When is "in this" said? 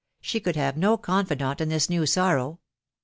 1.61-1.87